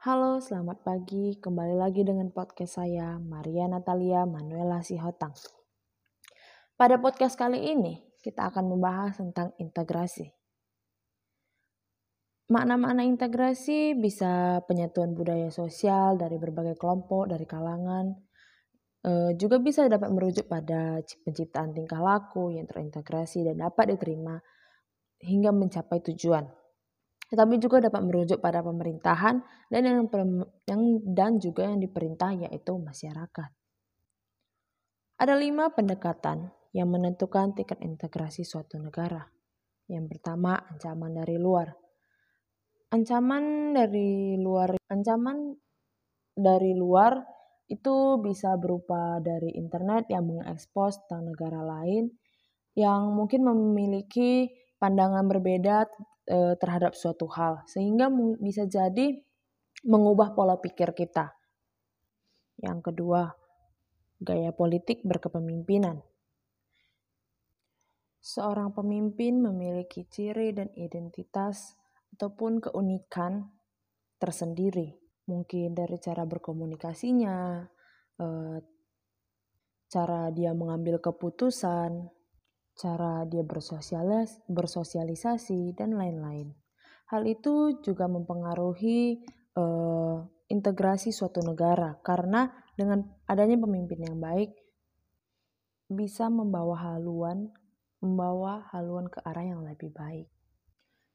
Halo, 0.00 0.40
selamat 0.40 0.80
pagi. 0.80 1.36
Kembali 1.36 1.76
lagi 1.76 2.00
dengan 2.00 2.32
podcast 2.32 2.80
saya, 2.80 3.20
Maria 3.20 3.68
Natalia 3.68 4.24
Manuela 4.24 4.80
Sihotang. 4.80 5.36
Pada 6.72 6.96
podcast 6.96 7.36
kali 7.36 7.68
ini, 7.68 8.00
kita 8.24 8.48
akan 8.48 8.72
membahas 8.72 9.20
tentang 9.20 9.52
integrasi. 9.60 10.32
Makna-makna 12.48 13.04
integrasi 13.04 13.92
bisa 13.92 14.64
penyatuan 14.64 15.12
budaya 15.12 15.52
sosial 15.52 16.16
dari 16.16 16.40
berbagai 16.40 16.80
kelompok, 16.80 17.36
dari 17.36 17.44
kalangan, 17.44 18.16
e, 19.04 19.36
juga 19.36 19.60
bisa 19.60 19.84
dapat 19.84 20.08
merujuk 20.16 20.48
pada 20.48 21.04
penciptaan 21.28 21.76
tingkah 21.76 22.00
laku 22.00 22.48
yang 22.56 22.64
terintegrasi 22.64 23.44
dan 23.44 23.68
dapat 23.68 24.00
diterima 24.00 24.40
hingga 25.20 25.52
mencapai 25.52 26.00
tujuan 26.08 26.48
tetapi 27.30 27.62
juga 27.62 27.78
dapat 27.78 28.02
merujuk 28.02 28.42
pada 28.42 28.58
pemerintahan 28.60 29.38
dan 29.70 29.80
yang, 29.86 30.04
yang 30.66 30.82
dan 31.06 31.38
juga 31.38 31.70
yang 31.70 31.78
diperintah 31.78 32.34
yaitu 32.34 32.74
masyarakat. 32.74 33.50
Ada 35.20 35.34
lima 35.38 35.70
pendekatan 35.70 36.50
yang 36.74 36.90
menentukan 36.90 37.54
tingkat 37.54 37.78
integrasi 37.86 38.42
suatu 38.42 38.82
negara. 38.82 39.30
Yang 39.86 40.16
pertama, 40.16 40.58
ancaman 40.58 41.12
dari 41.22 41.36
luar. 41.38 41.70
Ancaman 42.90 43.74
dari 43.78 44.34
luar, 44.34 44.74
ancaman 44.90 45.54
dari 46.34 46.74
luar 46.74 47.22
itu 47.70 48.18
bisa 48.18 48.58
berupa 48.58 49.22
dari 49.22 49.54
internet 49.54 50.10
yang 50.10 50.26
mengekspos 50.26 51.06
tentang 51.06 51.30
negara 51.30 51.62
lain 51.62 52.10
yang 52.74 53.14
mungkin 53.14 53.46
memiliki 53.46 54.50
pandangan 54.82 55.26
berbeda 55.30 55.86
e, 56.30 56.54
terhadap 56.54 56.94
suatu 56.94 57.26
hal, 57.26 57.66
sehingga 57.66 58.06
bisa 58.38 58.70
jadi 58.70 59.18
mengubah 59.82 60.38
pola 60.38 60.54
pikir 60.62 60.94
kita. 60.94 61.34
Yang 62.62 62.92
kedua, 62.92 63.34
gaya 64.22 64.54
politik 64.54 65.02
berkepemimpinan. 65.02 65.98
Seorang 68.20 68.76
pemimpin 68.76 69.40
memiliki 69.40 70.04
ciri 70.06 70.52
dan 70.52 70.68
identitas 70.76 71.74
ataupun 72.14 72.60
keunikan 72.60 73.48
tersendiri, 74.20 75.00
mungkin 75.24 75.72
dari 75.72 75.96
cara 75.96 76.28
berkomunikasinya, 76.28 77.64
e, 78.20 78.26
cara 79.90 80.28
dia 80.30 80.52
mengambil 80.52 81.00
keputusan, 81.00 82.19
cara 82.80 83.28
dia 83.28 83.44
bersosialis, 83.44 84.40
bersosialisasi, 84.48 85.76
dan 85.76 86.00
lain-lain. 86.00 86.56
Hal 87.12 87.28
itu 87.28 87.76
juga 87.84 88.08
mempengaruhi 88.08 89.20
uh, 89.60 90.24
integrasi 90.48 91.12
suatu 91.12 91.44
negara 91.44 92.00
karena 92.00 92.48
dengan 92.72 93.04
adanya 93.28 93.60
pemimpin 93.60 94.00
yang 94.08 94.16
baik 94.16 94.56
bisa 95.92 96.32
membawa 96.32 96.88
haluan 96.88 97.52
membawa 98.00 98.64
haluan 98.72 99.12
ke 99.12 99.20
arah 99.20 99.44
yang 99.44 99.60
lebih 99.60 99.92
baik. 99.92 100.32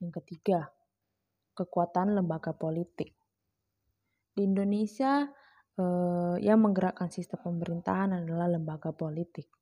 Yang 0.00 0.24
ketiga, 0.24 0.72
kekuatan 1.52 2.16
lembaga 2.16 2.56
politik. 2.56 3.12
Di 4.32 4.48
Indonesia, 4.48 5.28
eh, 5.76 6.36
yang 6.40 6.64
menggerakkan 6.64 7.12
sistem 7.12 7.44
pemerintahan 7.44 8.24
adalah 8.24 8.48
lembaga 8.48 8.96
politik 8.96 9.52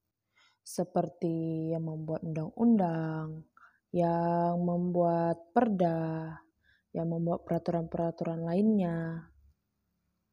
seperti 0.68 1.72
yang 1.72 1.88
membuat 1.88 2.20
undang-undang, 2.20 3.48
yang 3.88 4.60
membuat 4.60 5.48
perda, 5.56 6.36
yang 6.92 7.08
membuat 7.08 7.48
peraturan-peraturan 7.48 8.44
lainnya 8.44 9.32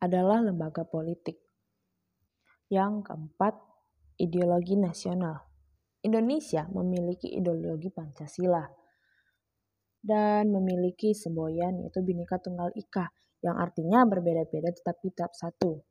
adalah 0.03 0.43
lembaga 0.43 0.83
politik. 0.83 1.39
Yang 2.67 3.07
keempat, 3.07 3.55
ideologi 4.19 4.75
nasional. 4.75 5.39
Indonesia 6.03 6.67
memiliki 6.67 7.31
ideologi 7.31 7.89
Pancasila 7.89 8.61
dan 10.05 10.53
memiliki 10.53 11.17
semboyan 11.17 11.81
yaitu 11.81 12.05
Bhinneka 12.05 12.37
Tunggal 12.37 12.69
Ika 12.77 13.09
yang 13.41 13.57
artinya 13.57 14.05
berbeda-beda 14.05 14.69
tetapi 14.69 15.09
tetap 15.09 15.33
satu 15.33 15.81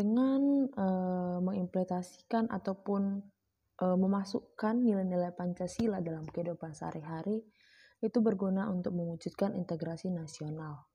dengan 0.00 0.64
uh, 0.72 1.44
mengimplementasikan 1.44 2.48
ataupun 2.48 3.20
uh, 3.84 3.96
memasukkan 4.00 4.80
nilai-nilai 4.80 5.36
Pancasila 5.36 6.00
dalam 6.00 6.24
kehidupan 6.24 6.72
sehari-hari 6.72 7.44
itu 8.00 8.18
berguna 8.24 8.72
untuk 8.72 8.96
mewujudkan 8.96 9.52
integrasi 9.52 10.08
nasional. 10.08 10.88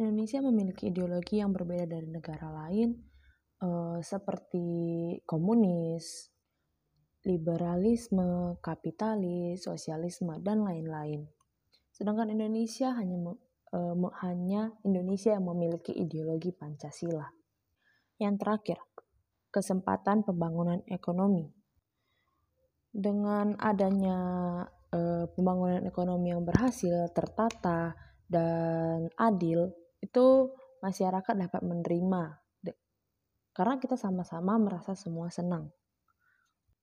Indonesia 0.00 0.40
memiliki 0.40 0.88
ideologi 0.88 1.44
yang 1.44 1.52
berbeda 1.52 1.84
dari 1.84 2.08
negara 2.08 2.48
lain 2.48 2.96
uh, 3.60 4.00
seperti 4.00 4.64
komunis, 5.28 6.32
liberalisme, 7.28 8.56
kapitalis, 8.64 9.60
sosialisme 9.60 10.40
dan 10.40 10.64
lain-lain. 10.64 11.28
Sedangkan 11.92 12.32
Indonesia 12.32 12.96
hanya 12.96 13.36
uh, 13.76 13.94
hanya 14.24 14.72
Indonesia 14.88 15.36
yang 15.36 15.44
memiliki 15.44 15.92
ideologi 15.92 16.56
Pancasila. 16.56 17.39
Yang 18.20 18.34
terakhir, 18.44 18.78
kesempatan 19.48 20.28
pembangunan 20.28 20.84
ekonomi. 20.92 21.48
Dengan 22.92 23.56
adanya 23.56 24.18
e, 24.92 25.24
pembangunan 25.32 25.80
ekonomi 25.88 26.28
yang 26.28 26.44
berhasil, 26.44 27.08
tertata, 27.16 27.96
dan 28.28 29.08
adil, 29.16 29.72
itu 30.04 30.52
masyarakat 30.84 31.32
dapat 31.32 31.62
menerima. 31.64 32.24
Karena 33.56 33.80
kita 33.80 33.96
sama-sama 33.96 34.60
merasa 34.60 34.92
semua 34.92 35.32
senang. 35.32 35.72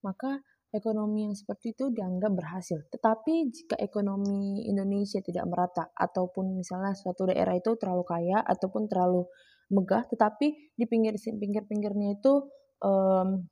Maka 0.02 0.42
ekonomi 0.74 1.30
yang 1.32 1.36
seperti 1.38 1.74
itu 1.74 1.90
dianggap 1.94 2.32
berhasil. 2.36 2.84
Tetapi 2.92 3.34
jika 3.50 3.76
ekonomi 3.80 4.68
Indonesia 4.68 5.24
tidak 5.24 5.48
merata 5.48 5.90
ataupun 5.96 6.60
misalnya 6.60 6.92
suatu 6.94 7.30
daerah 7.32 7.56
itu 7.56 7.74
terlalu 7.80 8.04
kaya 8.04 8.44
ataupun 8.44 8.92
terlalu 8.92 9.26
megah 9.68 10.08
tetapi 10.08 10.74
di 10.76 10.86
pinggir 10.88 11.16
pinggir-pinggirnya 11.20 12.18
itu 12.20 12.48
um, 12.84 13.44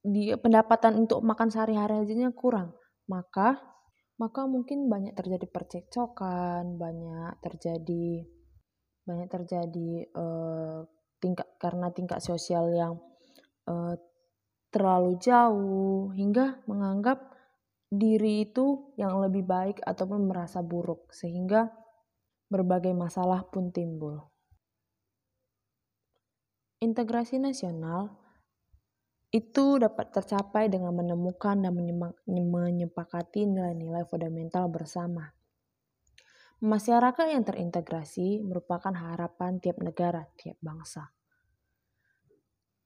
di 0.00 0.32
pendapatan 0.40 1.04
untuk 1.04 1.20
makan 1.20 1.52
sehari-hari 1.52 2.08
aja 2.08 2.32
kurang 2.32 2.72
maka 3.04 3.60
maka 4.16 4.44
mungkin 4.48 4.88
banyak 4.88 5.12
terjadi 5.12 5.44
percekcokan 5.48 6.80
banyak 6.80 7.36
terjadi 7.44 8.24
banyak 9.04 9.28
terjadi 9.28 9.90
uh, 10.16 10.84
tingkat 11.20 11.48
karena 11.60 11.92
tingkat 11.92 12.24
sosial 12.24 12.72
yang 12.72 12.96
uh, 13.68 13.96
terlalu 14.70 15.18
jauh 15.18 16.14
hingga 16.14 16.62
menganggap 16.64 17.18
diri 17.90 18.46
itu 18.46 18.94
yang 18.94 19.18
lebih 19.18 19.42
baik 19.42 19.82
ataupun 19.82 20.30
merasa 20.30 20.62
buruk 20.62 21.10
sehingga 21.10 21.74
berbagai 22.46 22.94
masalah 22.94 23.42
pun 23.50 23.74
timbul. 23.74 24.29
Integrasi 26.80 27.36
nasional 27.36 28.08
itu 29.28 29.76
dapat 29.76 30.16
tercapai 30.16 30.72
dengan 30.72 30.96
menemukan 30.96 31.60
dan 31.60 31.76
menyepakati 32.24 33.44
nilai-nilai 33.44 34.08
fundamental 34.08 34.64
bersama. 34.72 35.28
Masyarakat 36.64 37.26
yang 37.36 37.44
terintegrasi 37.44 38.40
merupakan 38.40 38.96
harapan 38.96 39.60
tiap 39.60 39.76
negara, 39.84 40.24
tiap 40.40 40.56
bangsa. 40.64 41.12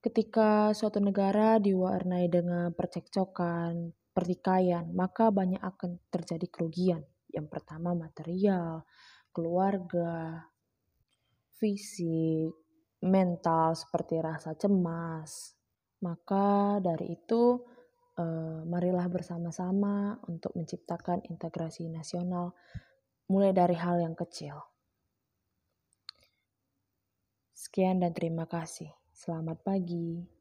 Ketika 0.03 0.75
suatu 0.75 0.99
negara 0.99 1.63
diwarnai 1.63 2.27
dengan 2.27 2.75
percekcokan, 2.75 3.95
pertikaian, 4.11 4.91
maka 4.91 5.31
banyak 5.31 5.63
akan 5.63 6.03
terjadi 6.11 6.51
kerugian. 6.51 7.07
Yang 7.31 7.47
pertama 7.47 7.95
material, 7.95 8.83
keluarga, 9.31 10.51
fisik, 11.63 12.64
mental 13.05 13.77
seperti 13.77 14.19
rasa 14.19 14.57
cemas. 14.57 15.55
Maka 16.01 16.81
dari 16.81 17.15
itu, 17.15 17.61
eh, 18.17 18.61
marilah 18.65 19.07
bersama-sama 19.13 20.19
untuk 20.27 20.57
menciptakan 20.57 21.25
integrasi 21.29 21.87
nasional, 21.93 22.57
mulai 23.29 23.53
dari 23.53 23.77
hal 23.77 24.01
yang 24.01 24.17
kecil. 24.17 24.59
Sekian 27.55 28.03
dan 28.03 28.13
terima 28.13 28.45
kasih. 28.45 28.93
Selamat 29.15 29.63
pagi. 29.65 30.34